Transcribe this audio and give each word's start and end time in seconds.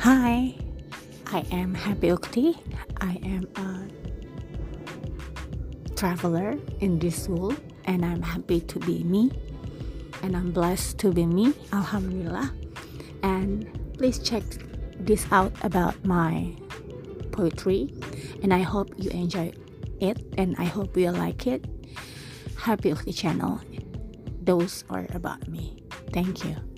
Hi, 0.00 0.56
I 1.26 1.44
am 1.52 1.74
Happy 1.74 2.08
Ukti. 2.08 2.56
I 3.02 3.20
am 3.20 3.44
a 3.60 3.84
traveler 5.94 6.56
in 6.80 6.98
this 6.98 7.28
world 7.28 7.60
and 7.84 8.02
I'm 8.02 8.22
happy 8.22 8.62
to 8.62 8.78
be 8.78 9.04
me 9.04 9.30
and 10.22 10.34
I'm 10.34 10.52
blessed 10.52 10.96
to 11.00 11.12
be 11.12 11.26
me. 11.26 11.52
Alhamdulillah. 11.74 12.50
And 13.22 13.68
please 13.98 14.18
check 14.18 14.42
this 14.98 15.26
out 15.30 15.52
about 15.60 16.02
my 16.02 16.56
poetry 17.30 17.92
and 18.42 18.54
I 18.54 18.60
hope 18.60 18.88
you 18.96 19.10
enjoy 19.10 19.52
it 20.00 20.16
and 20.38 20.56
I 20.56 20.64
hope 20.64 20.96
you 20.96 21.10
like 21.10 21.46
it. 21.46 21.66
Happy 22.56 22.90
Ukti 22.90 23.14
channel. 23.14 23.60
Those 24.40 24.82
are 24.88 25.06
about 25.12 25.46
me. 25.46 25.84
Thank 26.10 26.42
you. 26.42 26.69